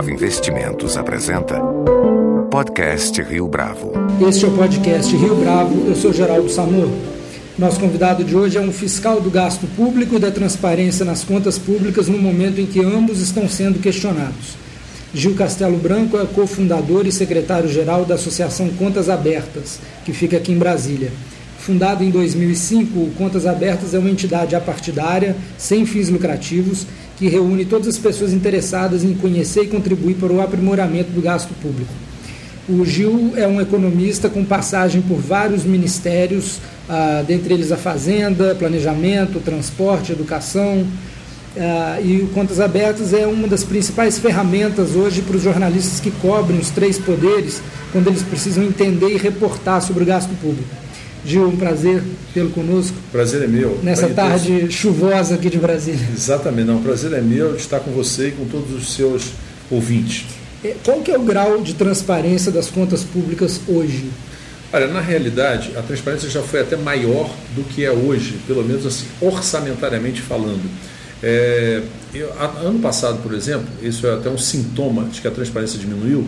[0.00, 1.60] Bravo Investimentos apresenta
[2.50, 3.92] Podcast Rio Bravo.
[4.26, 6.88] Este é o podcast Rio Bravo, eu sou Geraldo Samor.
[7.58, 11.58] Nosso convidado de hoje é um fiscal do gasto público e da transparência nas contas
[11.58, 14.56] públicas no momento em que ambos estão sendo questionados.
[15.12, 20.58] Gil Castelo Branco é cofundador e secretário-geral da Associação Contas Abertas, que fica aqui em
[20.58, 21.12] Brasília.
[21.58, 26.86] Fundado em 2005, o Contas Abertas é uma entidade apartidária, sem fins lucrativos,
[27.20, 31.52] que reúne todas as pessoas interessadas em conhecer e contribuir para o aprimoramento do gasto
[31.60, 31.92] público.
[32.66, 38.54] O Gil é um economista com passagem por vários ministérios, ah, dentre eles a Fazenda,
[38.54, 40.86] Planejamento, Transporte, Educação.
[41.58, 46.10] Ah, e o Contas Abertas é uma das principais ferramentas hoje para os jornalistas que
[46.10, 47.60] cobrem os três poderes
[47.92, 50.74] quando eles precisam entender e reportar sobre o gasto público.
[51.24, 52.02] Gil, um prazer
[52.32, 52.96] tê-lo conosco.
[53.12, 53.78] Prazer é meu.
[53.82, 56.08] Nessa tarde chuvosa aqui de Brasília.
[56.14, 56.82] Exatamente, não.
[56.82, 59.32] Prazer é meu de estar com você e com todos os seus
[59.70, 60.24] ouvintes.
[60.84, 64.10] Qual que é o grau de transparência das contas públicas hoje?
[64.72, 68.86] Olha, na realidade, a transparência já foi até maior do que é hoje, pelo menos
[68.86, 70.62] assim, orçamentariamente falando.
[71.22, 71.82] É,
[72.14, 72.32] eu,
[72.64, 76.26] ano passado, por exemplo, isso é até um sintoma de que a transparência diminuiu.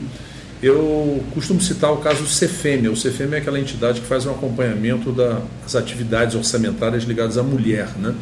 [0.63, 2.89] Eu costumo citar o caso CFM.
[2.89, 7.89] O CFM é aquela entidade que faz um acompanhamento das atividades orçamentárias ligadas à mulher.
[7.99, 8.15] Né?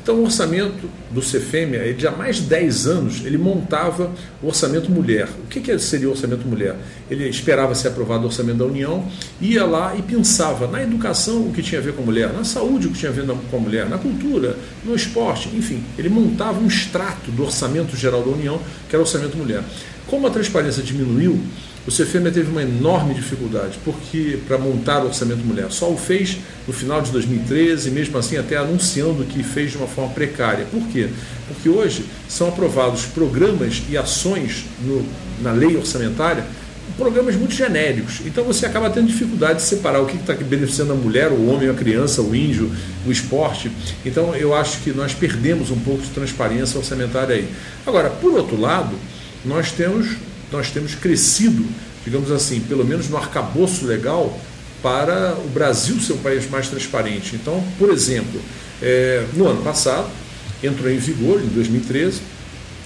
[0.00, 4.88] Então, o orçamento do CFM, ele, há mais de 10 anos, ele montava o orçamento
[4.88, 5.28] mulher.
[5.44, 6.76] O que, que seria o orçamento mulher?
[7.10, 9.04] Ele esperava ser aprovado o orçamento da União,
[9.40, 12.44] ia lá e pensava na educação o que tinha a ver com a mulher, na
[12.44, 15.82] saúde o que tinha a ver com a mulher, na cultura, no esporte, enfim.
[15.98, 19.62] Ele montava um extrato do orçamento geral da União, que era o orçamento mulher.
[20.06, 21.38] Como a transparência diminuiu,
[21.86, 26.36] o CFM teve uma enorme dificuldade porque para montar o orçamento mulher só o fez
[26.66, 30.66] no final de 2013, mesmo assim até anunciando que fez de uma forma precária.
[30.70, 31.08] Por quê?
[31.48, 35.04] Porque hoje são aprovados programas e ações no,
[35.42, 36.44] na lei orçamentária,
[36.98, 38.20] programas muito genéricos.
[38.26, 41.70] Então você acaba tendo dificuldade de separar o que está beneficiando a mulher, o homem,
[41.70, 42.70] a criança, o índio,
[43.06, 43.70] o esporte.
[44.04, 47.48] Então eu acho que nós perdemos um pouco de transparência orçamentária aí.
[47.86, 48.94] Agora, por outro lado,
[49.44, 50.08] nós temos
[50.52, 51.64] nós temos crescido,
[52.04, 54.38] digamos assim, pelo menos no arcabouço legal,
[54.82, 57.36] para o Brasil ser um país mais transparente.
[57.36, 58.40] Então, por exemplo,
[58.82, 60.08] é, no ano passado,
[60.62, 62.20] entrou em vigor, em 2013,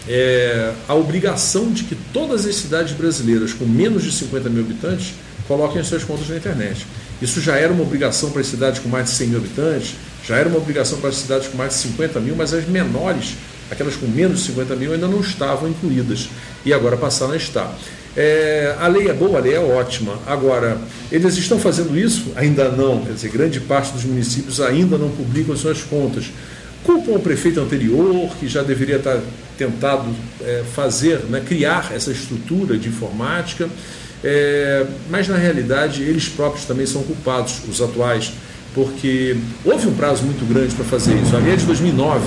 [0.08, 5.14] é, a obrigação de que todas as cidades brasileiras com menos de 50 mil habitantes
[5.48, 6.86] coloquem as suas contas na internet.
[7.22, 9.94] Isso já era uma obrigação para as cidades com mais de 100 mil habitantes,
[10.26, 13.34] já era uma obrigação para as cidades com mais de 50 mil, mas as menores
[13.70, 16.28] aquelas com menos de 50 mil ainda não estavam incluídas
[16.64, 17.74] e agora passaram a estar.
[18.16, 20.18] É, a lei é boa, a lei é ótima.
[20.26, 20.78] Agora,
[21.10, 22.32] eles estão fazendo isso?
[22.36, 23.04] Ainda não.
[23.04, 26.26] Quer dizer, grande parte dos municípios ainda não publicam suas contas.
[26.84, 29.18] Culpam o prefeito anterior, que já deveria estar
[29.58, 33.68] tentado é, fazer, né, criar essa estrutura de informática,
[34.22, 38.32] é, mas na realidade eles próprios também são culpados, os atuais,
[38.74, 41.34] porque houve um prazo muito grande para fazer isso.
[41.34, 42.26] A lei é de 2009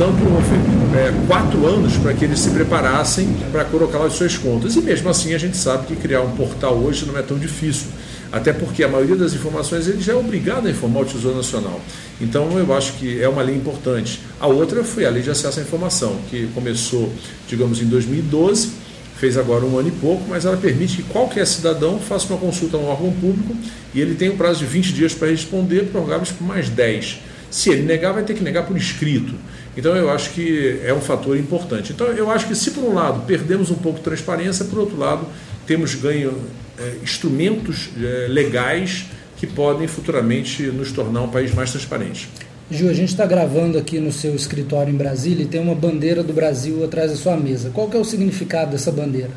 [0.00, 4.74] Portanto, houve é, quatro anos para que eles se preparassem para colocar as suas contas.
[4.74, 7.88] E mesmo assim, a gente sabe que criar um portal hoje não é tão difícil.
[8.32, 11.78] Até porque a maioria das informações ele já é obrigado a informar o Tesouro Nacional.
[12.18, 14.22] Então, eu acho que é uma lei importante.
[14.40, 17.12] A outra foi a Lei de Acesso à Informação, que começou,
[17.46, 18.88] digamos, em 2012
[19.18, 22.78] fez agora um ano e pouco, mas ela permite que qualquer cidadão faça uma consulta
[22.78, 23.54] a um órgão público
[23.94, 27.18] e ele tem um prazo de 20 dias para responder, prorrogáveis por mais 10.
[27.50, 29.34] Se ele negar, vai ter que negar por escrito.
[29.76, 31.92] Então eu acho que é um fator importante.
[31.92, 34.98] Então eu acho que se por um lado perdemos um pouco de transparência, por outro
[34.98, 35.26] lado
[35.66, 36.34] temos ganho
[36.78, 42.28] é, instrumentos é, legais que podem futuramente nos tornar um país mais transparente.
[42.70, 46.22] Ju, a gente está gravando aqui no seu escritório em Brasília e tem uma bandeira
[46.22, 47.70] do Brasil atrás da sua mesa.
[47.70, 49.30] Qual que é o significado dessa bandeira?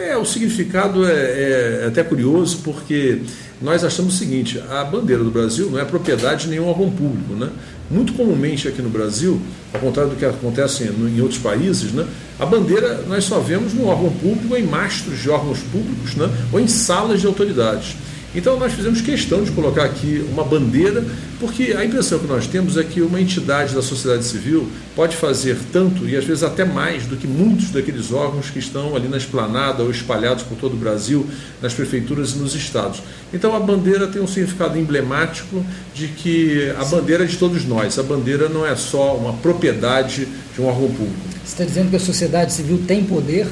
[0.00, 3.20] É, o significado é, é até curioso porque
[3.60, 7.34] nós achamos o seguinte: a bandeira do Brasil não é propriedade de nenhum órgão público.
[7.34, 7.50] Né?
[7.90, 9.38] Muito comumente aqui no Brasil,
[9.74, 12.06] ao contrário do que acontece em outros países, né,
[12.38, 16.60] a bandeira nós só vemos no órgão público, em mastros de órgãos públicos né, ou
[16.60, 17.96] em salas de autoridades.
[18.32, 21.04] Então nós fizemos questão de colocar aqui uma bandeira,
[21.40, 25.56] porque a impressão que nós temos é que uma entidade da sociedade civil pode fazer
[25.72, 29.16] tanto e às vezes até mais do que muitos daqueles órgãos que estão ali na
[29.16, 31.26] esplanada ou espalhados por todo o Brasil,
[31.60, 33.02] nas prefeituras e nos estados.
[33.34, 37.98] Então a bandeira tem um significado emblemático de que a bandeira é de todos nós,
[37.98, 41.18] a bandeira não é só uma propriedade de um órgão público.
[41.44, 43.48] Você está dizendo que a sociedade civil tem poder?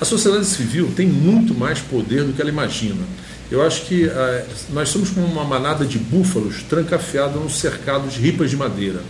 [0.00, 3.02] A sociedade civil tem muito mais poder do que ela imagina.
[3.50, 4.10] Eu acho que uh,
[4.70, 9.00] nós somos como uma manada de búfalos trancafiada num cercado de ripas de madeira.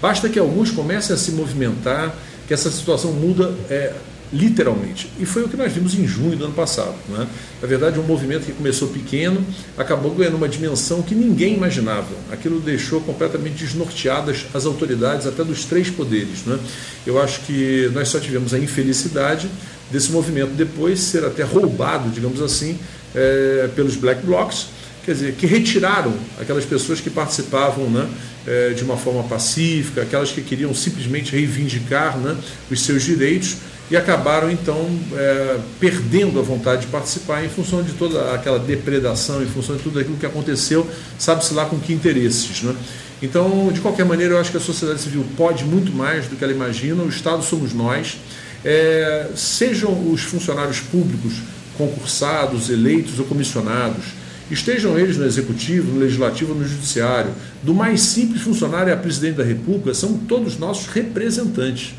[0.00, 2.14] Basta que alguns comecem a se movimentar,
[2.46, 3.92] que essa situação muda é,
[4.32, 5.10] literalmente.
[5.18, 6.94] E foi o que nós vimos em junho do ano passado.
[7.08, 7.26] Né?
[7.60, 9.44] Na verdade, um movimento que começou pequeno
[9.76, 12.08] acabou ganhando uma dimensão que ninguém imaginava.
[12.30, 16.44] Aquilo deixou completamente desnorteadas as autoridades, até dos três poderes.
[16.44, 16.58] Né?
[17.06, 19.48] Eu acho que nós só tivemos a infelicidade
[19.90, 22.78] desse movimento depois ser até roubado, digamos assim,
[23.14, 24.66] é, pelos black blocs,
[25.04, 28.06] quer dizer, que retiraram aquelas pessoas que participavam né,
[28.46, 32.36] é, de uma forma pacífica, aquelas que queriam simplesmente reivindicar né,
[32.70, 33.56] os seus direitos
[33.90, 39.42] e acabaram então é, perdendo a vontade de participar em função de toda aquela depredação,
[39.42, 40.86] em função de tudo aquilo que aconteceu,
[41.18, 42.62] sabe-se lá com que interesses.
[42.62, 42.74] Né?
[43.22, 46.44] Então, de qualquer maneira, eu acho que a sociedade civil pode muito mais do que
[46.44, 48.18] ela imagina, o Estado somos nós,
[48.64, 51.34] é, sejam os funcionários públicos
[51.76, 54.04] concursados, eleitos ou comissionados,
[54.50, 57.30] estejam eles no executivo, no legislativo ou no judiciário,
[57.62, 61.94] do mais simples funcionário a presidente da República, são todos nossos representantes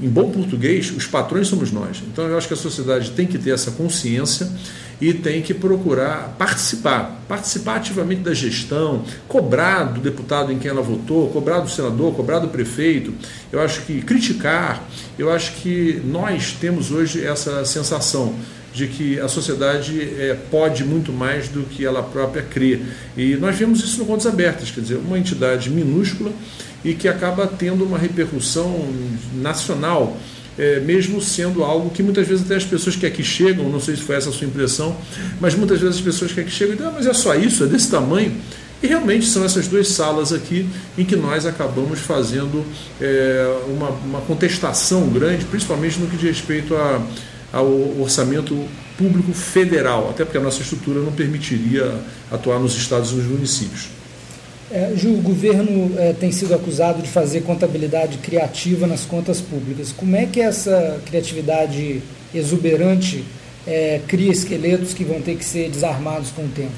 [0.00, 2.02] em bom português, os patrões somos nós.
[2.10, 4.48] Então eu acho que a sociedade tem que ter essa consciência
[5.00, 10.82] e tem que procurar participar, participar ativamente da gestão, cobrar do deputado em quem ela
[10.82, 13.12] votou, cobrar do senador, cobrar do prefeito.
[13.50, 18.34] Eu acho que criticar, eu acho que nós temos hoje essa sensação
[18.72, 22.80] de que a sociedade é, pode muito mais do que ela própria crê.
[23.16, 26.32] E nós vemos isso no Contas Abertas, quer dizer, uma entidade minúscula
[26.84, 28.88] e que acaba tendo uma repercussão
[29.34, 30.16] nacional,
[30.58, 33.96] é, mesmo sendo algo que muitas vezes até as pessoas que aqui chegam, não sei
[33.96, 34.96] se foi essa a sua impressão,
[35.40, 37.66] mas muitas vezes as pessoas que aqui chegam dizem, ah, mas é só isso, é
[37.66, 38.32] desse tamanho.
[38.82, 42.64] E realmente são essas duas salas aqui em que nós acabamos fazendo
[43.00, 47.00] é, uma, uma contestação grande, principalmente no que diz respeito a,
[47.52, 47.66] ao
[48.00, 48.56] orçamento
[48.96, 51.92] público federal, até porque a nossa estrutura não permitiria
[52.30, 53.88] atuar nos estados e nos municípios.
[54.70, 59.92] É, Gil, o governo é, tem sido acusado de fazer contabilidade criativa nas contas públicas.
[59.94, 62.02] Como é que essa criatividade
[62.34, 63.22] exuberante
[63.66, 66.72] é, cria esqueletos que vão ter que ser desarmados com o tempo?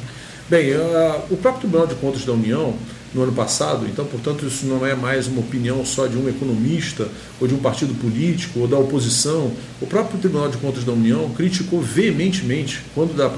[0.49, 2.75] Bem, uh, o próprio Tribunal de Contas da União,
[3.15, 7.09] no ano passado, então, portanto, isso não é mais uma opinião só de um economista
[7.41, 9.53] ou de um partido político ou da oposição.
[9.81, 13.31] O próprio Tribunal de Contas da União criticou veementemente, quando da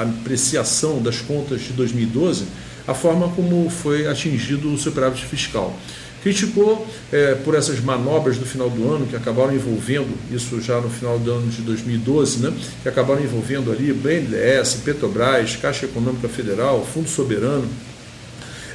[0.00, 2.44] apreciação das contas de 2012,
[2.86, 5.76] a forma como foi atingido o superávit fiscal.
[6.22, 10.88] Criticou é, por essas manobras do final do ano que acabaram envolvendo, isso já no
[10.88, 12.52] final do ano de 2012, né,
[12.82, 17.68] que acabaram envolvendo ali BNDES, Petrobras, Caixa Econômica Federal, Fundo Soberano,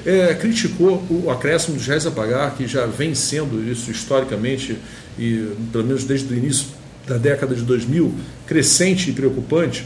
[0.06, 4.78] é, criticou o acréscimo dos reais a pagar, que já vem sendo isso historicamente,
[5.18, 6.68] e pelo menos desde o início
[7.08, 8.14] da década de 2000,
[8.46, 9.86] crescente e preocupante,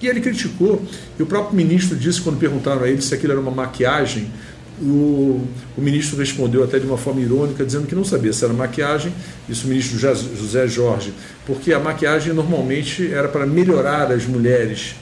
[0.00, 0.82] e ele criticou,
[1.18, 4.30] e o próprio ministro disse, quando perguntaram a ele se aquilo era uma maquiagem,
[4.80, 5.44] o,
[5.76, 9.12] o, ministro respondeu até de uma forma irônica, dizendo que não sabia se era maquiagem,
[9.48, 11.12] isso o ministro José Jorge,
[11.44, 14.94] porque a maquiagem normalmente era para melhorar as mulheres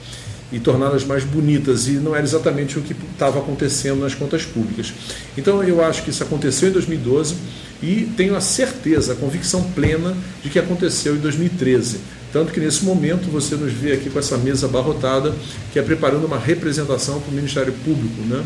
[0.53, 4.93] e torná-las mais bonitas, e não era exatamente o que estava acontecendo nas contas públicas.
[5.37, 7.35] Então eu acho que isso aconteceu em 2012
[7.83, 11.99] e tenho a certeza, a convicção plena de que aconteceu em 2013.
[12.33, 15.35] Tanto que nesse momento você nos vê aqui com essa mesa abarrotada,
[15.73, 18.45] que é preparando uma representação para o Ministério Público, né,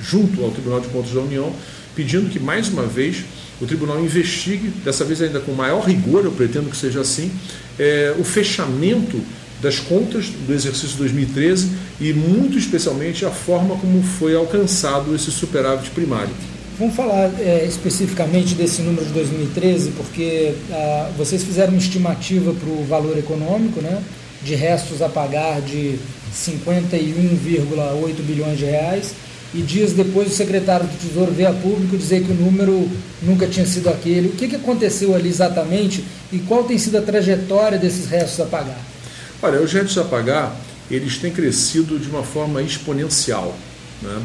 [0.00, 1.52] junto ao Tribunal de Contas da União,
[1.94, 3.24] pedindo que mais uma vez
[3.60, 7.30] o tribunal investigue, dessa vez ainda com maior rigor, eu pretendo que seja assim,
[7.78, 9.20] é, o fechamento
[9.60, 11.70] das contas do exercício 2013
[12.00, 16.34] e, muito especialmente, a forma como foi alcançado esse superávit primário.
[16.78, 22.68] Vamos falar é, especificamente desse número de 2013, porque ah, vocês fizeram uma estimativa para
[22.68, 24.02] o valor econômico, né,
[24.42, 25.98] de restos a pagar de
[26.34, 29.14] 51,8 bilhões de reais,
[29.54, 32.90] e dias depois o secretário do Tesouro veio a público dizer que o número
[33.22, 34.28] nunca tinha sido aquele.
[34.28, 38.44] O que, que aconteceu ali exatamente e qual tem sido a trajetória desses restos a
[38.44, 38.95] pagar?
[39.42, 40.56] Olha, os restos a pagar,
[40.90, 43.56] eles têm crescido de uma forma exponencial.
[44.02, 44.22] Né?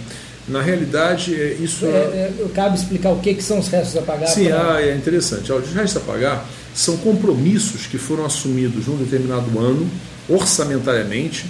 [0.48, 1.86] Na realidade, é, isso.
[1.86, 4.28] É, é, cabe explicar o que, que são os restos a pagar?
[4.28, 5.52] Sim, ah, é interessante.
[5.52, 9.90] Os restos a pagar são compromissos que foram assumidos num determinado ano,
[10.28, 11.46] orçamentariamente,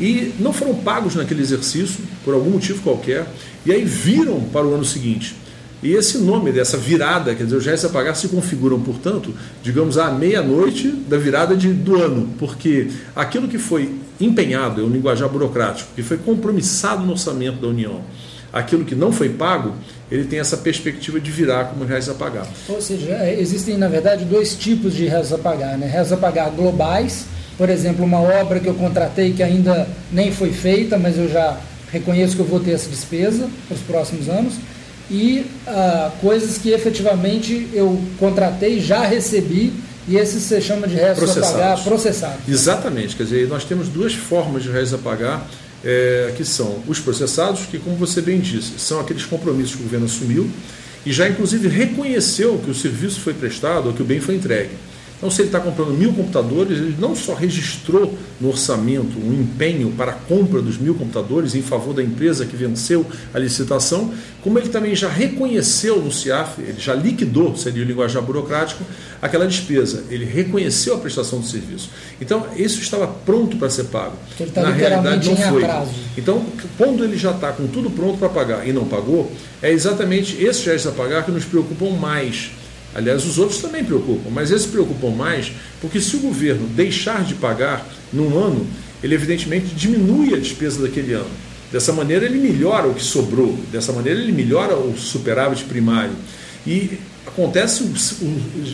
[0.00, 3.26] e não foram pagos naquele exercício, por algum motivo qualquer,
[3.64, 5.36] e aí viram para o ano seguinte.
[5.82, 9.98] E esse nome dessa virada, quer dizer, os restos a pagar se configuram, portanto, digamos,
[9.98, 15.28] à meia-noite da virada de, do ano, porque aquilo que foi empenhado, é um linguajar
[15.28, 18.00] burocrático, que foi compromissado no orçamento da União,
[18.52, 19.74] aquilo que não foi pago,
[20.10, 22.46] ele tem essa perspectiva de virar como reais a pagar.
[22.68, 25.76] Ou seja, é, existem, na verdade, dois tipos de reais a pagar.
[25.78, 25.86] Né?
[25.86, 27.24] Reais a pagar globais,
[27.56, 31.58] por exemplo, uma obra que eu contratei que ainda nem foi feita, mas eu já
[31.90, 34.54] reconheço que eu vou ter essa despesa para os próximos anos,
[35.10, 39.72] e ah, coisas que efetivamente eu contratei, já recebi
[40.08, 42.48] E esses você chama de restos a pagar processados.
[42.48, 45.48] Exatamente, quer dizer, nós temos duas formas de restos a pagar,
[45.84, 49.84] é, que são os processados, que, como você bem disse, são aqueles compromissos que o
[49.84, 50.50] governo assumiu
[51.04, 54.70] e já, inclusive, reconheceu que o serviço foi prestado ou que o bem foi entregue.
[55.22, 59.92] Então, se ele está comprando mil computadores, ele não só registrou no orçamento um empenho
[59.92, 64.12] para a compra dos mil computadores em favor da empresa que venceu a licitação,
[64.42, 68.82] como ele também já reconheceu no CIAF, ele já liquidou, seria o linguajar burocrático,
[69.22, 70.02] aquela despesa.
[70.10, 71.88] Ele reconheceu a prestação do serviço.
[72.20, 74.16] Então, isso estava pronto para ser pago.
[74.52, 75.62] Tá Na realidade, não foi.
[75.62, 75.92] Atraso.
[76.18, 76.44] Então,
[76.76, 79.30] quando ele já está com tudo pronto para pagar e não pagou,
[79.62, 82.50] é exatamente esses gestos a pagar que nos preocupam mais
[82.94, 87.34] Aliás, os outros também preocupam, mas eles preocupam mais porque se o governo deixar de
[87.34, 88.66] pagar num ano,
[89.02, 91.30] ele evidentemente diminui a despesa daquele ano.
[91.72, 96.12] Dessa maneira ele melhora o que sobrou, dessa maneira ele melhora o superávit primário.
[96.66, 97.82] E acontece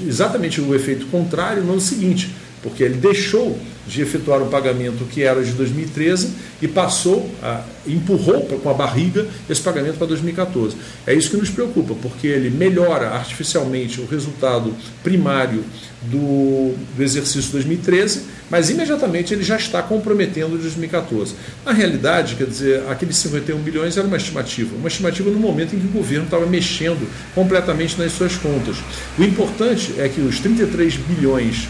[0.06, 5.22] exatamente o efeito contrário no ano seguinte, porque ele deixou de efetuar um pagamento que
[5.22, 10.76] era de 2013 e passou, a, empurrou com a barriga esse pagamento para 2014.
[11.06, 15.64] É isso que nos preocupa, porque ele melhora artificialmente o resultado primário
[16.02, 21.34] do, do exercício 2013, mas imediatamente ele já está comprometendo o de 2014.
[21.64, 25.78] Na realidade, quer dizer, aqueles 51 bilhões era uma estimativa, uma estimativa no momento em
[25.78, 28.76] que o governo estava mexendo completamente nas suas contas.
[29.18, 31.68] O importante é que os 33 bilhões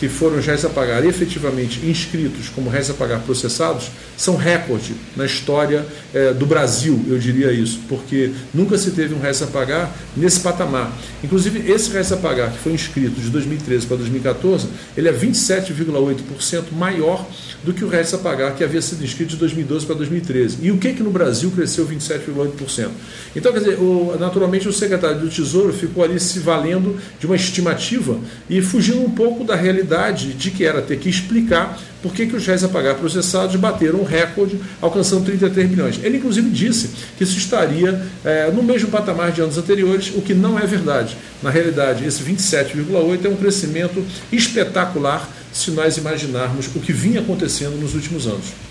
[0.00, 5.26] que foram réis a pagar efetivamente inscritos como réis a pagar processados são recorde na
[5.26, 9.94] história é, do Brasil, eu diria isso, porque nunca se teve um réis a pagar
[10.16, 10.90] nesse patamar.
[11.22, 16.72] Inclusive, esse réis a pagar que foi inscrito de 2013 para 2014, ele é 27,8%
[16.72, 17.26] maior
[17.62, 20.58] do que o réis a pagar que havia sido inscrito de 2012 para 2013.
[20.62, 22.88] E o que que no Brasil cresceu 27,8%?
[23.36, 27.36] Então, quer dizer, o, naturalmente o secretário do Tesouro ficou ali se valendo de uma
[27.36, 29.89] estimativa e fugindo um pouco da realidade
[30.34, 34.04] de que era ter que explicar por que, os réis a pagar processados bateram um
[34.04, 36.00] recorde, alcançando 33 bilhões.
[36.02, 40.32] Ele, inclusive, disse que isso estaria é, no mesmo patamar de anos anteriores, o que
[40.32, 41.16] não é verdade.
[41.42, 47.76] Na realidade, esse 27,8 é um crescimento espetacular se nós imaginarmos o que vinha acontecendo
[47.80, 48.69] nos últimos anos.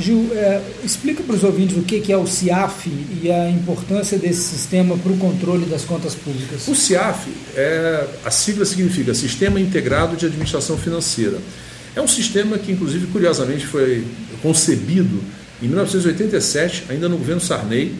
[0.00, 2.90] Gil, é, explica para os ouvintes o que é o CIAF
[3.22, 6.66] e a importância desse sistema para o controle das contas públicas.
[6.66, 11.38] O CIAF, é, a sigla significa Sistema Integrado de Administração Financeira.
[11.94, 14.04] É um sistema que, inclusive, curiosamente, foi
[14.42, 15.22] concebido
[15.62, 17.94] em 1987, ainda no governo Sarney,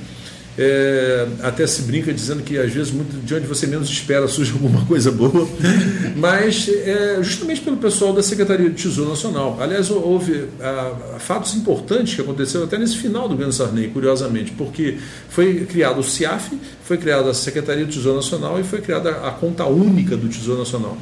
[0.59, 4.52] é, até se brinca dizendo que às vezes muito, de onde você menos espera surge
[4.52, 5.49] alguma coisa boa,
[6.16, 9.59] mas é, justamente pelo pessoal da Secretaria de Tesouro Nacional.
[9.61, 14.52] Aliás, houve a, a, fatos importantes que aconteceram até nesse final do governo Sarney, curiosamente,
[14.52, 19.11] porque foi criado o CIAF, foi criada a Secretaria de Tesouro Nacional e foi criada
[19.11, 20.97] a conta única do Tesouro Nacional.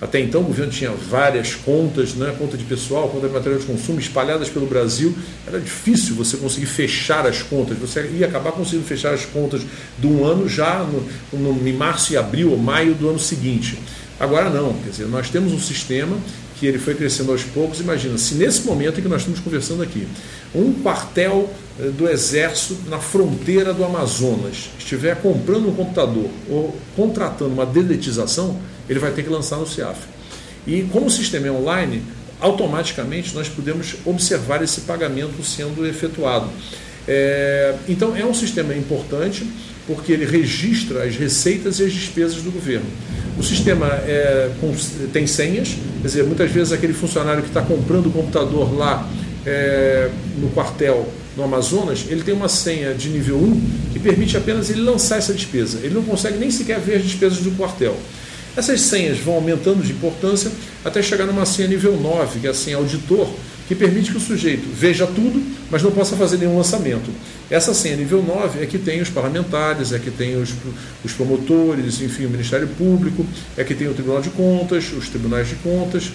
[0.00, 3.66] Até então, o governo tinha várias contas, né, conta de pessoal, conta de material de
[3.66, 5.16] consumo espalhadas pelo Brasil.
[5.46, 7.78] Era difícil você conseguir fechar as contas.
[7.78, 9.62] Você ia acabar conseguindo fechar as contas
[9.98, 11.02] de um ano já no,
[11.38, 13.78] no, em março e abril ou maio do ano seguinte.
[14.20, 16.16] Agora não, quer dizer, nós temos um sistema
[16.58, 17.80] que ele foi crescendo aos poucos.
[17.80, 20.06] Imagina, se nesse momento em que nós estamos conversando aqui,
[20.54, 27.52] um quartel eh, do Exército na fronteira do Amazonas estiver comprando um computador ou contratando
[27.52, 29.98] uma dedetização, ele vai ter que lançar no CIAF.
[30.66, 32.02] E como o sistema é online,
[32.40, 36.48] automaticamente nós podemos observar esse pagamento sendo efetuado.
[37.08, 39.46] É, então é um sistema importante
[39.86, 42.86] porque ele registra as receitas e as despesas do governo.
[43.38, 44.50] O sistema é,
[45.12, 49.08] tem senhas, quer dizer, muitas vezes aquele funcionário que está comprando o computador lá
[49.44, 53.60] é, no quartel no Amazonas, ele tem uma senha de nível 1
[53.92, 55.78] que permite apenas ele lançar essa despesa.
[55.82, 57.94] Ele não consegue nem sequer ver as despesas do quartel.
[58.56, 60.50] Essas senhas vão aumentando de importância
[60.84, 63.28] até chegar numa senha nível 9, que é a senha auditor,
[63.68, 67.10] que permite que o sujeito veja tudo, mas não possa fazer nenhum lançamento.
[67.50, 70.54] Essa senha nível 9 é que tem os parlamentares, é que tem os,
[71.04, 75.48] os promotores, enfim, o Ministério Público, é que tem o Tribunal de Contas, os tribunais
[75.48, 76.12] de contas.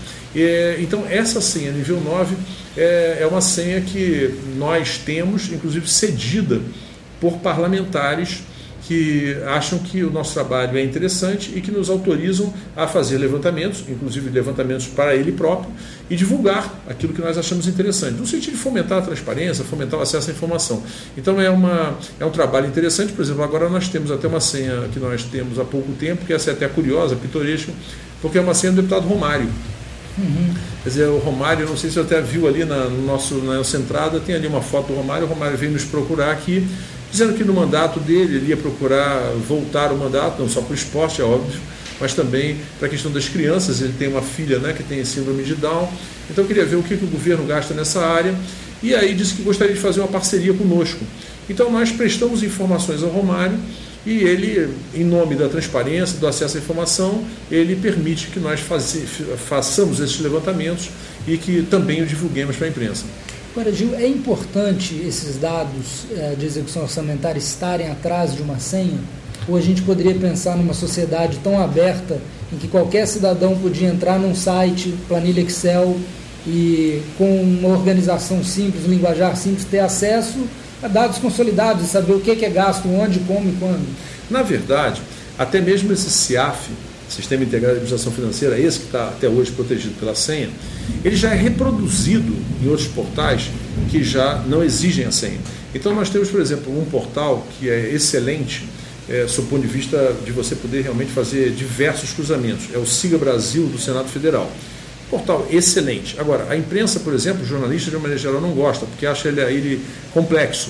[0.80, 2.36] Então, essa senha nível 9
[2.78, 6.62] é, é uma senha que nós temos, inclusive cedida
[7.20, 8.40] por parlamentares
[8.92, 13.86] que acham que o nosso trabalho é interessante e que nos autorizam a fazer levantamentos,
[13.88, 15.72] inclusive levantamentos para ele próprio,
[16.10, 20.04] e divulgar aquilo que nós achamos interessante, no sentido de fomentar a transparência, fomentar o
[20.04, 20.84] acesso à informação.
[21.16, 24.90] Então é, uma, é um trabalho interessante, por exemplo, agora nós temos até uma senha
[24.92, 27.72] que nós temos há pouco tempo, que essa é até curiosa, pitoresca,
[28.22, 29.48] porque é uma senha do deputado Romário.
[30.18, 30.54] Uhum.
[30.84, 33.56] Quer dizer, o Romário, não sei se você até viu ali na, no nosso, na
[33.56, 36.68] nossa entrada, tem ali uma foto do Romário, o Romário veio nos procurar aqui
[37.12, 40.76] dizendo que no mandato dele ele ia procurar voltar o mandato, não só para o
[40.76, 41.60] esporte, é óbvio,
[42.00, 43.82] mas também para a questão das crianças.
[43.82, 45.92] Ele tem uma filha né, que tem síndrome de Down,
[46.30, 48.34] então queria ver o que, que o governo gasta nessa área.
[48.82, 51.00] E aí disse que gostaria de fazer uma parceria conosco.
[51.50, 53.60] Então nós prestamos informações ao Romário
[54.06, 58.60] e ele, em nome da transparência, do acesso à informação, ele permite que nós
[59.48, 60.90] façamos esses levantamentos
[61.28, 63.06] e que também o divulguemos para a imprensa.
[63.54, 68.98] Agora, Gil, é importante esses dados é, de execução orçamentária estarem atrás de uma senha?
[69.46, 72.18] Ou a gente poderia pensar numa sociedade tão aberta
[72.54, 75.98] em que qualquer cidadão podia entrar num site, planilha Excel
[76.48, 80.48] e com uma organização simples, linguajar simples, ter acesso
[80.82, 83.86] a dados consolidados e saber o que é gasto, onde, como e quando?
[84.30, 85.02] Na verdade,
[85.38, 86.70] até mesmo esse CIAF,
[87.12, 90.50] Sistema Integrado de Administração Financeira, esse que está até hoje protegido pela senha,
[91.04, 93.50] ele já é reproduzido em outros portais
[93.90, 95.40] que já não exigem a senha.
[95.76, 98.66] Então nós temos, por exemplo, um portal que é excelente,
[99.10, 102.68] é, sob o ponto de vista de você poder realmente fazer diversos cruzamentos.
[102.74, 104.50] É o Siga Brasil do Senado Federal.
[105.10, 106.18] Portal excelente.
[106.18, 109.42] Agora, a imprensa, por exemplo, jornalista de uma maneira geral não gosta, porque acha ele,
[109.42, 109.82] ele
[110.14, 110.70] complexo.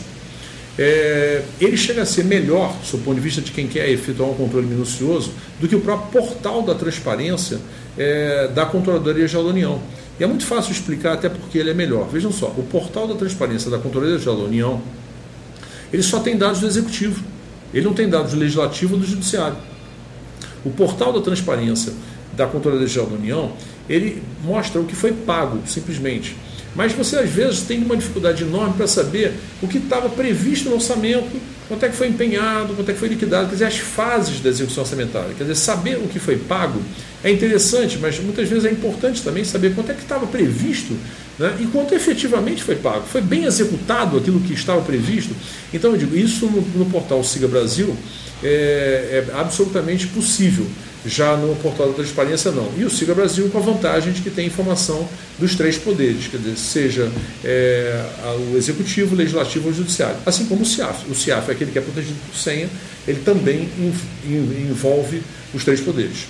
[0.83, 4.31] É, ele chega a ser melhor, sob o ponto de vista de quem quer efetuar
[4.31, 7.59] um controle minucioso, do que o próprio portal da transparência
[7.95, 9.79] é, da Controladoria Geral da União.
[10.19, 12.07] E é muito fácil explicar, até porque ele é melhor.
[12.09, 14.81] Vejam só, o portal da transparência da Controladoria Geral da União,
[15.93, 17.23] ele só tem dados do Executivo.
[17.71, 19.57] Ele não tem dados do Legislativo ou do Judiciário.
[20.65, 21.93] O portal da transparência
[22.33, 23.51] da Controladoria Geral da União,
[23.91, 26.35] ele mostra o que foi pago, simplesmente.
[26.73, 30.75] Mas você, às vezes, tem uma dificuldade enorme para saber o que estava previsto no
[30.75, 31.29] orçamento,
[31.67, 34.49] quanto é que foi empenhado, quanto é que foi liquidado, quer dizer, as fases da
[34.49, 35.33] execução orçamentária.
[35.37, 36.81] Quer dizer, saber o que foi pago
[37.23, 40.95] é interessante, mas muitas vezes é importante também saber quanto é que estava previsto
[41.37, 43.05] né, e quanto efetivamente foi pago.
[43.05, 45.35] Foi bem executado aquilo que estava previsto?
[45.73, 47.95] Então, eu digo, isso no, no portal Siga Brasil
[48.43, 50.65] é, é absolutamente possível
[51.05, 52.71] já no portal da transparência não.
[52.77, 55.07] E o Siga Brasil com a vantagem de que tem informação
[55.39, 57.11] dos três poderes, quer dizer, seja
[57.43, 58.05] é,
[58.51, 61.09] o executivo, o legislativo ou o judiciário, assim como o CIAF.
[61.09, 62.69] O CIAF é aquele que é protegido por senha,
[63.07, 63.67] ele também
[64.69, 65.23] envolve
[65.53, 66.27] os três poderes.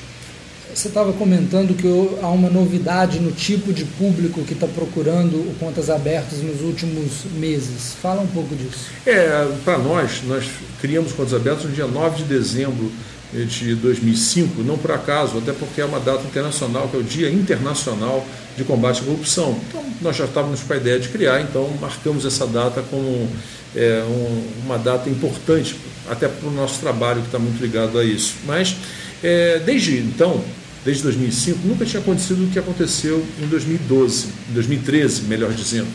[0.74, 1.88] Você estava comentando que
[2.24, 7.26] há uma novidade no tipo de público que está procurando o Contas Abertas nos últimos
[7.36, 7.94] meses.
[8.02, 8.86] Fala um pouco disso.
[9.06, 10.46] É, para nós, nós
[10.80, 12.92] criamos Contas Abertas no dia 9 de dezembro
[13.34, 17.30] de 2005, não por acaso, até porque é uma data internacional, que é o Dia
[17.30, 18.26] Internacional
[18.58, 19.58] de Combate à Corrupção.
[19.70, 23.30] Então, nós já estávamos com a ideia de criar, então marcamos essa data como
[23.76, 25.76] é, um, uma data importante,
[26.10, 28.36] até para o nosso trabalho que está muito ligado a isso.
[28.46, 28.76] Mas,
[29.24, 30.44] é, desde então,
[30.84, 35.88] desde 2005, nunca tinha acontecido o que aconteceu em 2012, em 2013, melhor dizendo.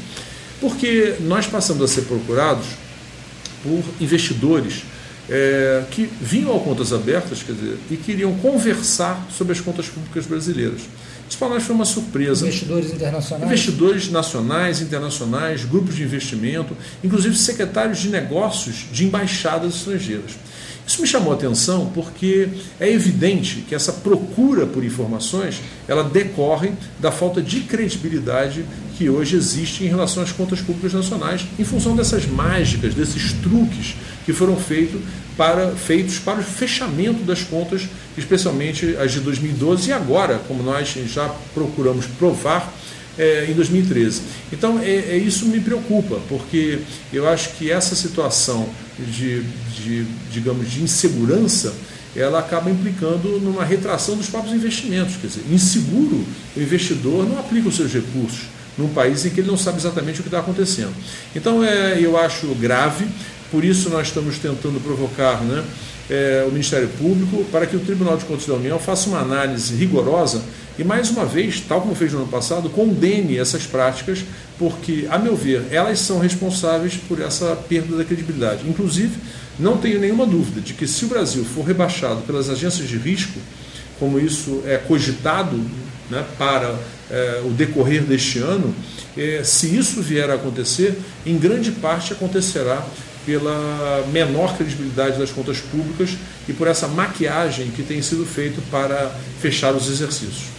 [0.61, 2.67] Porque nós passamos a ser procurados
[3.63, 4.85] por investidores
[5.29, 10.25] é, que vinham ao Contas Abertas quer dizer, e queriam conversar sobre as contas públicas
[10.25, 10.83] brasileiras.
[11.29, 12.47] Isso para nós foi uma surpresa.
[12.47, 13.47] Investidores internacionais?
[13.47, 20.33] Investidores nacionais, internacionais, grupos de investimento, inclusive secretários de negócios de embaixadas estrangeiras.
[20.87, 26.73] Isso me chamou a atenção porque é evidente que essa procura por informações ela decorre
[27.01, 28.65] da falta de credibilidade
[28.97, 33.97] que hoje existe em relação às contas públicas nacionais, em função dessas mágicas, desses truques
[34.25, 35.01] que foram feito
[35.37, 37.83] para, feitos para o fechamento das contas,
[38.17, 42.73] especialmente as de 2012 e agora, como nós já procuramos provar,
[43.19, 44.23] é, em 2013.
[44.53, 46.81] Então, é, é, isso me preocupa, porque
[47.13, 51.75] eu acho que essa situação de, de, digamos, de insegurança,
[52.15, 55.17] ela acaba implicando numa retração dos próprios investimentos.
[55.17, 56.25] Quer dizer, inseguro,
[56.57, 60.21] o investidor não aplica os seus recursos num país em que ele não sabe exatamente
[60.21, 60.93] o que está acontecendo.
[61.35, 63.07] Então, é, eu acho grave,
[63.51, 65.65] por isso nós estamos tentando provocar né,
[66.09, 69.75] é, o Ministério Público para que o Tribunal de Contas da União faça uma análise
[69.75, 70.43] rigorosa
[70.79, 74.25] e, mais uma vez, tal como fez no ano passado, condene essas práticas,
[74.59, 78.69] porque, a meu ver, elas são responsáveis por essa perda da credibilidade.
[78.69, 79.17] Inclusive,
[79.59, 83.39] não tenho nenhuma dúvida de que, se o Brasil for rebaixado pelas agências de risco,
[83.99, 85.59] como isso é cogitado
[86.11, 86.79] né, para
[87.11, 88.75] é, o decorrer deste ano,
[89.17, 92.87] é, se isso vier a acontecer, em grande parte acontecerá
[93.27, 96.17] pela menor credibilidade das contas públicas
[96.49, 99.11] e por essa maquiagem que tem sido feita para
[99.41, 100.57] fechar os exercícios.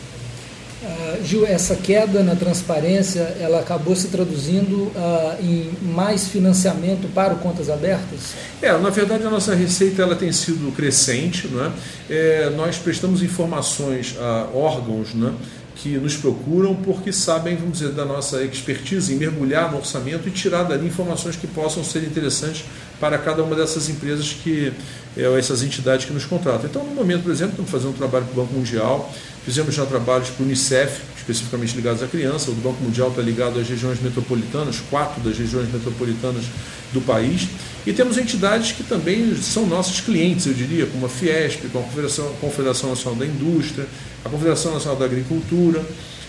[0.80, 7.34] Uh, Gil, essa queda na transparência, ela acabou se traduzindo uh, em mais financiamento para
[7.34, 8.36] o Contas Abertas?
[8.62, 11.72] É, na verdade a nossa receita ela tem sido crescente, não é?
[12.10, 15.34] é nós prestamos informações a órgãos, né?
[15.82, 20.32] Que nos procuram porque sabem, vamos dizer, da nossa expertise em mergulhar no orçamento e
[20.32, 22.66] tirar dali informações que possam ser interessantes
[23.00, 24.74] para cada uma dessas empresas que
[25.16, 26.66] é, essas entidades que nos contratam.
[26.66, 29.14] Então, no momento, por exemplo, estamos fazendo um trabalho para o Banco Mundial,
[29.46, 32.50] fizemos já trabalhos para o Unicef, especificamente ligados à criança.
[32.50, 36.46] O Banco Mundial está ligado às regiões metropolitanas, quatro das regiões metropolitanas
[36.92, 37.48] do país.
[37.88, 41.88] E temos entidades que também são nossos clientes, eu diria, como a Fiesp, como a
[41.88, 43.88] Confederação, Confederação Nacional da Indústria,
[44.26, 45.82] a Confederação Nacional da Agricultura.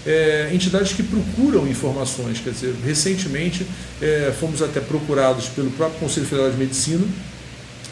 [0.07, 2.39] É, entidades que procuram informações.
[2.39, 3.67] Quer dizer, recentemente
[4.01, 7.05] é, fomos até procurados pelo próprio Conselho Federal de Medicina.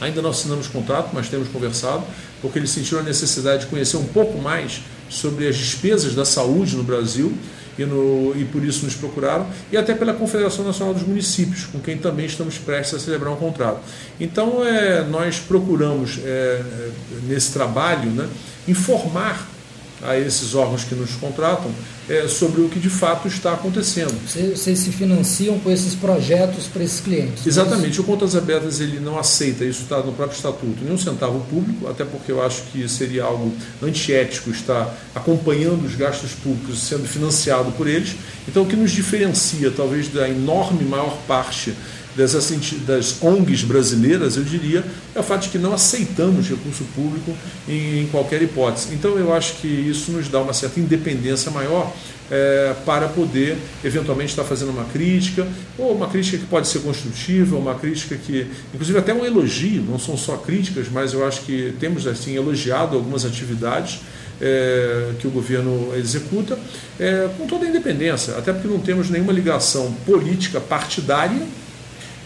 [0.00, 2.04] Ainda não assinamos contrato, mas temos conversado,
[2.40, 6.76] porque eles sentiram a necessidade de conhecer um pouco mais sobre as despesas da saúde
[6.76, 7.36] no Brasil
[7.78, 11.78] e, no, e por isso nos procuraram, e até pela Confederação Nacional dos Municípios, com
[11.78, 13.80] quem também estamos prestes a celebrar um contrato.
[14.20, 16.90] Então, é, nós procuramos, é, é
[17.28, 18.28] nesse trabalho, né,
[18.68, 19.55] informar
[20.02, 21.70] a esses órgãos que nos contratam
[22.08, 24.14] é, sobre o que de fato está acontecendo.
[24.26, 27.44] Vocês se financiam com esses projetos para esses clientes?
[27.44, 28.00] É Exatamente.
[28.00, 32.04] O Contas Abertas ele não aceita, isso está no próprio estatuto, nenhum centavo público, até
[32.04, 37.88] porque eu acho que seria algo antiético estar acompanhando os gastos públicos sendo financiado por
[37.88, 38.14] eles.
[38.46, 41.74] Então, o que nos diferencia, talvez, da enorme maior parte
[42.16, 42.50] dessas,
[42.86, 47.32] das ONGs brasileiras, eu diria, é o fato de que não aceitamos recurso público
[47.68, 48.94] em, em qualquer hipótese.
[48.94, 51.92] Então, eu acho que isso nos dá uma certa independência maior
[52.30, 55.46] é, para poder eventualmente estar fazendo uma crítica,
[55.78, 59.98] ou uma crítica que pode ser construtiva, uma crítica que, inclusive até um elogio, não
[59.98, 64.00] são só críticas, mas eu acho que temos assim elogiado algumas atividades
[64.40, 66.58] é, que o governo executa,
[66.98, 71.42] é, com toda a independência, até porque não temos nenhuma ligação política partidária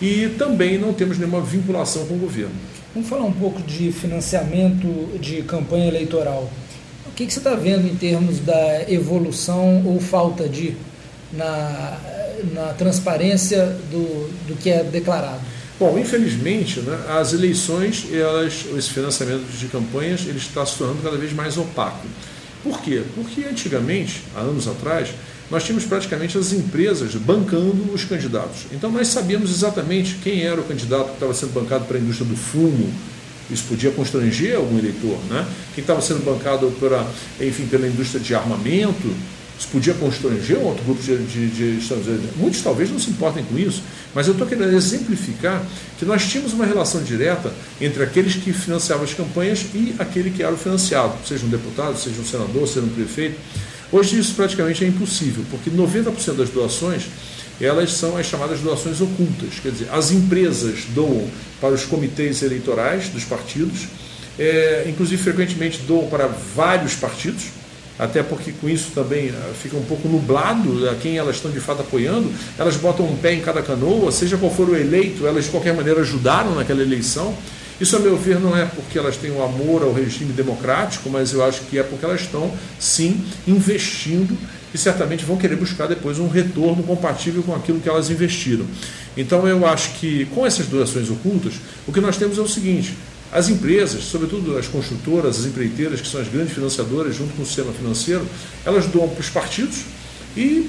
[0.00, 2.54] e também não temos nenhuma vinculação com o governo.
[2.94, 6.50] Vamos falar um pouco de financiamento de campanha eleitoral.
[7.06, 10.76] O que, que você está vendo em termos da evolução ou falta de
[11.32, 11.98] na,
[12.52, 15.40] na transparência do, do que é declarado?
[15.78, 21.16] Bom, infelizmente, né, as eleições, elas, esse financiamento de campanhas, ele está se tornando cada
[21.16, 22.06] vez mais opaco.
[22.62, 23.02] Por quê?
[23.14, 25.08] Porque antigamente, há anos atrás,
[25.50, 28.66] nós tínhamos praticamente as empresas bancando os candidatos.
[28.72, 32.28] Então nós sabíamos exatamente quem era o candidato que estava sendo bancado para a indústria
[32.28, 32.92] do fumo.
[33.50, 35.44] Isso podia constranger algum eleitor, né?
[35.74, 37.10] Quem estava sendo bancado pela,
[37.40, 39.12] enfim, pela indústria de armamento,
[39.60, 41.92] isso podia constranger um outro grupo de, de, de
[42.36, 43.82] Muitos talvez não se importem com isso,
[44.14, 45.62] mas eu estou querendo exemplificar
[45.98, 50.42] que nós tínhamos uma relação direta entre aqueles que financiavam as campanhas e aquele que
[50.42, 53.38] era o financiado, seja um deputado, seja um senador, seja um prefeito.
[53.92, 57.04] Hoje isso praticamente é impossível, porque 90% das doações
[57.60, 61.28] elas são as chamadas doações ocultas, quer dizer, as empresas doam
[61.60, 63.86] para os comitês eleitorais dos partidos,
[64.38, 67.48] é, inclusive frequentemente doam para vários partidos,
[67.98, 71.60] até porque com isso também ah, fica um pouco nublado a quem elas estão de
[71.60, 75.44] fato apoiando, elas botam um pé em cada canoa, seja qual for o eleito, elas
[75.44, 77.36] de qualquer maneira ajudaram naquela eleição.
[77.80, 81.32] Isso, a meu ver, não é porque elas têm um amor ao regime democrático, mas
[81.32, 84.36] eu acho que é porque elas estão, sim, investindo
[84.72, 88.66] e certamente vão querer buscar depois um retorno compatível com aquilo que elas investiram.
[89.16, 91.54] Então, eu acho que com essas doações ocultas,
[91.86, 92.94] o que nós temos é o seguinte:
[93.32, 97.46] as empresas, sobretudo as construtoras, as empreiteiras, que são as grandes financiadoras junto com o
[97.46, 98.26] sistema financeiro,
[98.64, 99.78] elas doam para os partidos
[100.36, 100.68] e,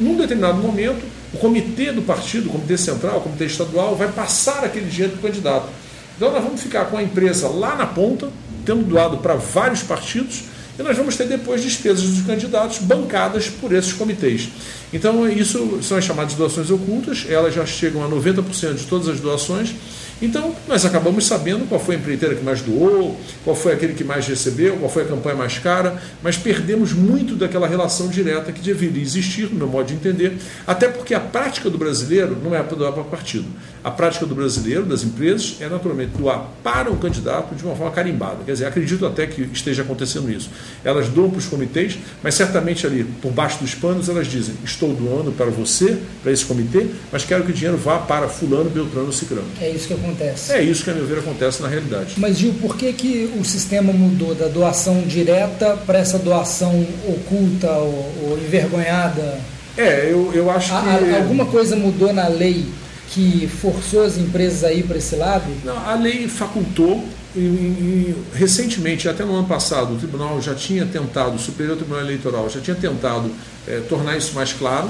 [0.00, 4.64] num determinado momento, o comitê do partido, o comitê central, o comitê estadual, vai passar
[4.64, 5.68] aquele dinheiro para o candidato.
[6.16, 8.30] Então nós vamos ficar com a empresa lá na ponta,
[8.64, 10.44] tendo doado para vários partidos,
[10.78, 14.50] e nós vamos ter depois despesas dos candidatos bancadas por esses comitês.
[14.92, 19.18] Então, isso são as chamadas doações ocultas, elas já chegam a 90% de todas as
[19.18, 19.74] doações,
[20.20, 24.02] então, nós acabamos sabendo qual foi a empreiteira que mais doou, qual foi aquele que
[24.02, 28.60] mais recebeu, qual foi a campanha mais cara, mas perdemos muito daquela relação direta que
[28.60, 32.62] deveria existir, no meu modo de entender, até porque a prática do brasileiro não é
[32.62, 33.46] doar para partido.
[33.84, 37.92] A prática do brasileiro, das empresas, é naturalmente doar para o candidato de uma forma
[37.92, 38.38] carimbada.
[38.44, 40.50] Quer dizer, acredito até que esteja acontecendo isso.
[40.82, 44.92] Elas doam para os comitês, mas certamente ali, por baixo dos panos, elas dizem: estou
[44.92, 49.12] doando para você, para esse comitê, mas quero que o dinheiro vá para Fulano, Beltrano,
[49.12, 49.46] Cicrano.
[49.60, 50.52] É isso que eu acontece.
[50.52, 52.14] É isso que, a meu ver, acontece na realidade.
[52.16, 57.70] Mas, Gil, por que, que o sistema mudou da doação direta para essa doação oculta
[57.72, 59.38] ou, ou envergonhada?
[59.76, 60.88] É, eu, eu acho que.
[60.88, 62.64] A, alguma coisa mudou na lei
[63.10, 65.44] que forçou as empresas a ir para esse lado?
[65.64, 67.04] Não, a lei facultou
[67.36, 72.02] e, e, recentemente, até no ano passado, o tribunal já tinha tentado, o Superior Tribunal
[72.02, 73.30] Eleitoral já tinha tentado
[73.66, 74.88] é, tornar isso mais claro,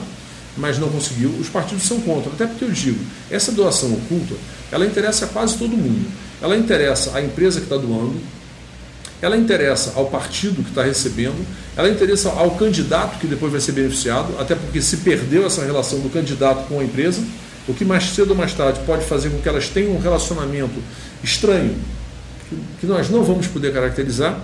[0.57, 1.31] mas não conseguiu.
[1.41, 2.99] Os partidos são contra, até porque eu digo,
[3.31, 4.35] essa doação oculta,
[4.71, 6.11] ela interessa a quase todo mundo.
[6.41, 8.21] Ela interessa à empresa que está doando,
[9.23, 13.73] ela interessa ao partido que está recebendo, ela interessa ao candidato que depois vai ser
[13.73, 17.23] beneficiado, até porque se perdeu essa relação do candidato com a empresa,
[17.67, 20.75] o que mais cedo ou mais tarde pode fazer com que elas tenham um relacionamento
[21.25, 21.75] estranho
[22.81, 24.39] que nós não vamos poder caracterizar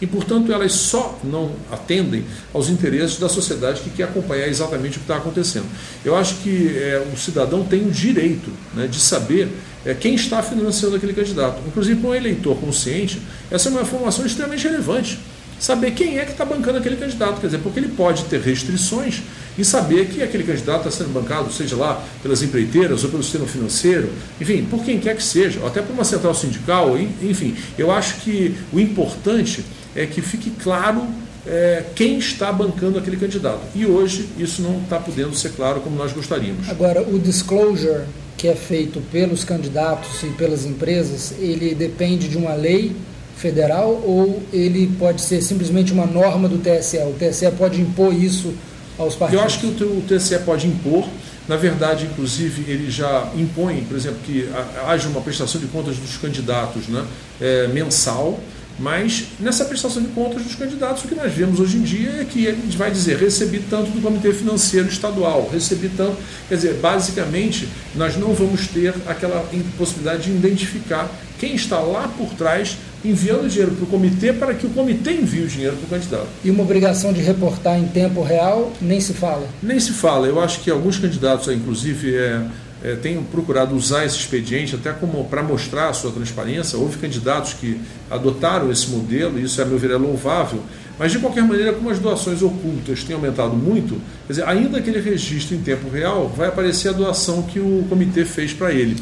[0.00, 5.00] e, portanto, elas só não atendem aos interesses da sociedade que quer acompanhar exatamente o
[5.00, 5.66] que está acontecendo.
[6.04, 9.48] Eu acho que é, o cidadão tem o direito né, de saber
[9.84, 11.60] é, quem está financiando aquele candidato.
[11.66, 15.18] Inclusive, para um eleitor consciente, essa é uma informação extremamente relevante
[15.58, 19.22] saber quem é que está bancando aquele candidato, quer dizer, porque ele pode ter restrições
[19.58, 23.46] e saber que aquele candidato está sendo bancado, seja lá pelas empreiteiras ou pelo sistema
[23.46, 27.56] financeiro, enfim, por quem quer que seja, ou até por uma central sindical, enfim.
[27.76, 29.64] Eu acho que o importante
[29.96, 31.04] é que fique claro
[31.44, 33.60] é, quem está bancando aquele candidato.
[33.74, 36.68] E hoje isso não está podendo ser claro como nós gostaríamos.
[36.68, 38.04] Agora, o disclosure
[38.36, 42.94] que é feito pelos candidatos e pelas empresas, ele depende de uma lei
[43.36, 46.98] federal ou ele pode ser simplesmente uma norma do TSE?
[46.98, 48.54] O TSE pode impor isso
[48.98, 49.40] aos partidos?
[49.40, 51.06] Eu acho que o, TSE pode impor.
[51.46, 54.48] Na verdade, inclusive, ele já impõe, por exemplo, que
[54.86, 57.06] haja uma prestação de contas dos candidatos né,
[57.40, 58.38] é, mensal.
[58.78, 62.24] Mas nessa prestação de contas dos candidatos, o que nós vemos hoje em dia é
[62.24, 66.16] que ele vai dizer: recebi tanto do Comitê Financeiro Estadual, recebi tanto.
[66.48, 69.44] Quer dizer, basicamente, nós não vamos ter aquela
[69.76, 74.66] possibilidade de identificar quem está lá por trás enviando dinheiro para o comitê para que
[74.66, 76.28] o comitê envie o dinheiro para o candidato.
[76.44, 79.46] E uma obrigação de reportar em tempo real, nem se fala?
[79.62, 80.26] Nem se fala.
[80.26, 82.42] Eu acho que alguns candidatos, inclusive, é,
[82.82, 86.78] é, tenho procurado usar esse expediente até como para mostrar a sua transparência.
[86.78, 87.80] Houve candidatos que
[88.10, 90.62] adotaram esse modelo, e isso, a meu ver, é louvável.
[90.98, 94.90] Mas, de qualquer maneira, como as doações ocultas têm aumentado muito, quer dizer, ainda que
[94.90, 98.96] ele registre em tempo real, vai aparecer a doação que o comitê fez para ele.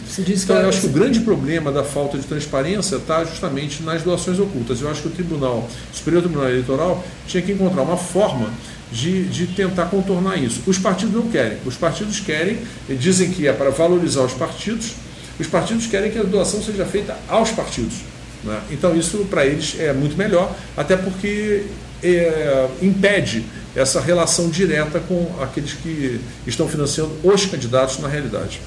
[0.52, 4.38] Então, eu acho que o grande problema da falta de transparência está justamente nas doações
[4.38, 4.82] ocultas.
[4.82, 8.50] Eu acho que o Tribunal, o Superior Tribunal Eleitoral, tinha que encontrar uma forma
[8.92, 10.62] de, de tentar contornar isso.
[10.66, 11.58] Os partidos não querem.
[11.64, 14.92] Os partidos querem, dizem que é para valorizar os partidos,
[15.40, 17.96] os partidos querem que a doação seja feita aos partidos.
[18.44, 18.60] Né?
[18.70, 21.64] Então, isso para eles é muito melhor, até porque
[22.02, 28.60] é, impede essa relação direta com aqueles que estão financiando os candidatos na realidade.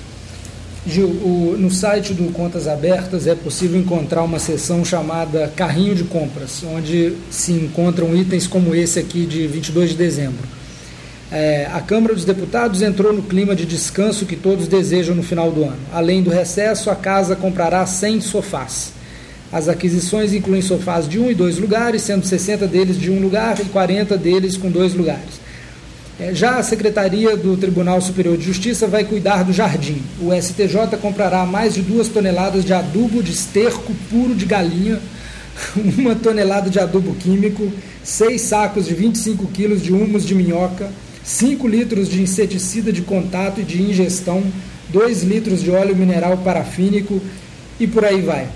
[0.86, 6.04] Gil, o, no site do Contas Abertas é possível encontrar uma seção chamada Carrinho de
[6.06, 10.48] Compras, onde se encontram itens como esse aqui de 22 de dezembro.
[11.32, 15.52] É, a Câmara dos Deputados entrou no clima de descanso que todos desejam no final
[15.52, 15.78] do ano.
[15.94, 18.94] Além do recesso, a casa comprará 100 sofás.
[19.52, 23.60] As aquisições incluem sofás de um e dois lugares, sendo 60 deles de um lugar
[23.60, 25.40] e 40 deles com dois lugares.
[26.20, 30.02] É, já a Secretaria do Tribunal Superior de Justiça vai cuidar do jardim.
[30.22, 35.00] O STJ comprará mais de duas toneladas de adubo de esterco puro de galinha,
[35.98, 37.72] uma tonelada de adubo químico,
[38.04, 40.92] seis sacos de 25 quilos de humus de minhoca,
[41.24, 44.44] 5 litros de inseticida de contato e de ingestão,
[44.90, 47.22] 2 litros de óleo mineral parafínico
[47.80, 48.48] e por aí vai.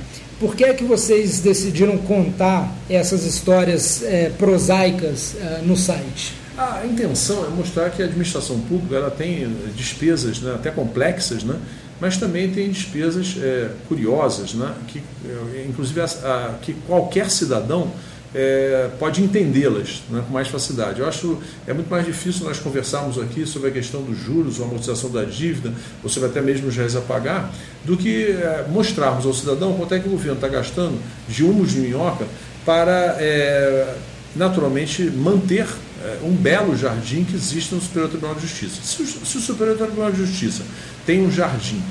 [0.44, 6.34] Por que é que vocês decidiram contar essas histórias é, prosaicas é, no site?
[6.58, 11.58] A intenção é mostrar que a administração pública ela tem despesas né, até complexas, né,
[11.98, 17.90] mas também tem despesas é, curiosas, né, que, é, inclusive a, a, que qualquer cidadão
[18.34, 21.00] é, pode entendê-las né, com mais facilidade.
[21.00, 24.64] Eu acho é muito mais difícil nós conversarmos aqui sobre a questão dos juros, a
[24.64, 29.26] amortização da dívida, ou sobre até mesmo os reais a pagar, do que é, mostrarmos
[29.26, 32.26] ao cidadão quanto é que o governo está gastando de humos de minhoca
[32.66, 33.96] para é,
[34.36, 35.68] naturalmente manter
[36.04, 38.82] é, um belo jardim que existe no Superior Tribunal de Justiça.
[38.84, 40.64] Se o, se o Superior Tribunal de Justiça
[41.06, 41.82] tem um jardim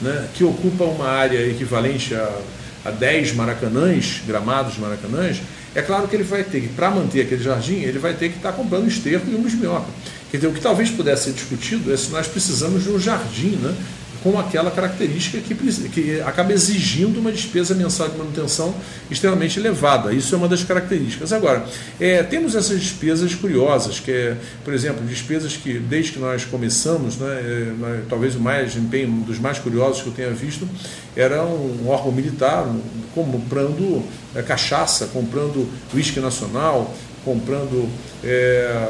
[0.00, 2.40] né, que ocupa uma área equivalente a,
[2.84, 5.40] a 10 maracanãs, gramados de maracanãs,
[5.74, 8.36] é claro que ele vai ter que, para manter aquele jardim, ele vai ter que
[8.36, 9.86] estar tá comprando esterco e humus minhoca.
[10.34, 13.74] O que talvez pudesse ser discutido é se nós precisamos de um jardim, né,
[14.22, 15.54] com aquela característica que,
[15.88, 18.74] que acaba exigindo uma despesa mensal de manutenção
[19.10, 20.12] extremamente elevada.
[20.12, 21.32] Isso é uma das características.
[21.32, 21.64] Agora,
[22.00, 27.16] é, temos essas despesas curiosas, que é, por exemplo, despesas que desde que nós começamos,
[27.16, 30.68] né, é, talvez o mais empenho, um dos mais curiosos que eu tenha visto,
[31.16, 32.66] era um órgão militar
[33.14, 34.02] comprando
[34.34, 37.88] é, cachaça, comprando uísque nacional, comprando
[38.22, 38.88] é,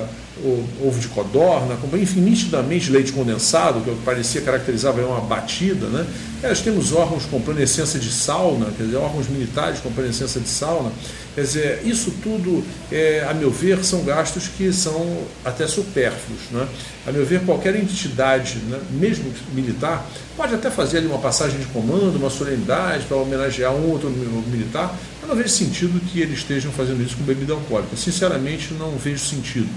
[0.82, 5.86] ovo de codorna, enfim, nitidamente leite condensado, que parecia caracterizava uma batida.
[5.86, 6.06] Né?
[6.42, 10.90] nós temos órgãos comprando essência de sauna, quer dizer, órgãos militares comprando essência de sauna.
[11.34, 16.40] Quer dizer, isso tudo, é, a meu ver, são gastos que são até supérfluos.
[16.50, 16.66] Né?
[17.06, 21.66] A meu ver, qualquer entidade, né, mesmo militar, pode até fazer ali uma passagem de
[21.66, 26.72] comando, uma solenidade para homenagear um outro militar, mas não vejo sentido que eles estejam
[26.72, 27.96] fazendo isso com bebida alcoólica.
[27.96, 29.68] Sinceramente, não vejo sentido.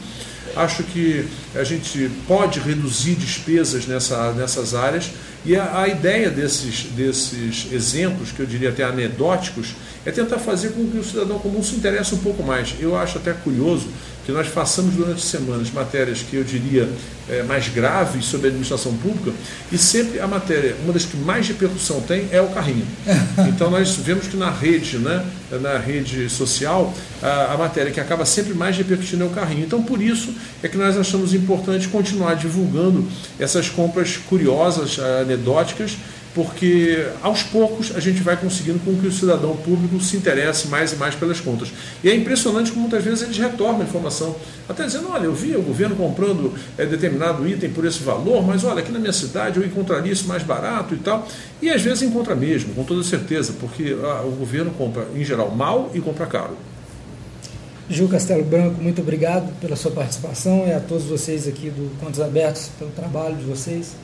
[0.56, 5.12] Acho que a gente pode reduzir despesas nessa, nessas áreas
[5.46, 10.70] e a, a, ideia desses, desses exemplos, que eu diria até anedóticos, é tentar fazer
[10.70, 12.74] com que o cidadão comum se interesse um pouco mais.
[12.80, 13.88] Eu acho até curioso
[14.26, 16.90] que nós façamos durante semanas matérias que eu diria
[17.30, 19.32] é, mais graves sobre a administração pública
[19.72, 22.86] e sempre a matéria, uma das que mais repercussão tem é o carrinho.
[23.48, 25.24] Então nós vemos que na rede, né,
[25.62, 29.64] na rede social, a, a matéria que acaba sempre mais repercutindo é o carrinho.
[29.66, 30.34] Então por isso
[30.64, 33.08] é que nós achamos importante continuar divulgando
[33.40, 35.98] essas compras curiosas, anedóticas,
[36.36, 40.92] porque aos poucos a gente vai conseguindo com que o cidadão público se interesse mais
[40.92, 41.72] e mais pelas contas.
[42.04, 44.36] E é impressionante como muitas vezes eles retornam a informação,
[44.68, 48.66] até dizendo, olha, eu vi o governo comprando é, determinado item por esse valor, mas
[48.66, 51.26] olha, aqui na minha cidade eu encontraria isso mais barato e tal.
[51.62, 55.50] E às vezes encontra mesmo, com toda certeza, porque ah, o governo compra, em geral,
[55.56, 56.58] mal e compra caro.
[57.88, 62.20] Gil Castelo Branco, muito obrigado pela sua participação e a todos vocês aqui do Contos
[62.20, 63.96] Abertos pelo trabalho de vocês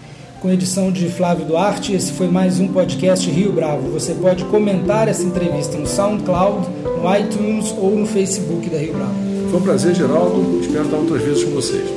[0.41, 1.93] com edição de Flávio Duarte.
[1.93, 3.91] Esse foi mais um podcast Rio Bravo.
[3.91, 9.13] Você pode comentar essa entrevista no SoundCloud, no iTunes ou no Facebook da Rio Bravo.
[9.51, 10.59] Foi um prazer, Geraldo.
[10.59, 11.87] Espero estar outras vezes com vocês.